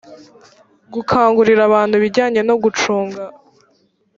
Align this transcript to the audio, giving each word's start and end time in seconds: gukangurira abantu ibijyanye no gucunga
gukangurira 0.93 1.61
abantu 1.69 1.93
ibijyanye 1.99 2.41
no 2.49 2.55
gucunga 2.63 3.23